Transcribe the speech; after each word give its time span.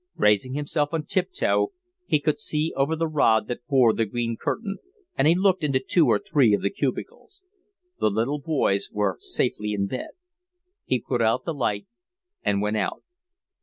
Raising 0.15 0.55
himself 0.55 0.89
on 0.95 1.05
tiptoe 1.05 1.73
he 2.07 2.19
could 2.19 2.39
see 2.39 2.73
over 2.75 2.95
the 2.95 3.07
rod 3.07 3.47
that 3.47 3.67
bore 3.67 3.93
the 3.93 4.07
green 4.07 4.35
curtain, 4.35 4.77
and 5.15 5.27
he 5.27 5.35
looked 5.35 5.63
into 5.63 5.77
two 5.79 6.07
or 6.07 6.17
three 6.17 6.55
of 6.55 6.63
the 6.63 6.71
cubicles. 6.71 7.43
The 7.99 8.09
little 8.09 8.39
boys 8.39 8.89
were 8.91 9.17
safely 9.19 9.73
in 9.73 9.85
bed. 9.85 10.09
He 10.85 10.99
put 10.99 11.21
out 11.21 11.45
the 11.45 11.53
light 11.53 11.85
and 12.43 12.63
went 12.63 12.77
out. 12.77 13.03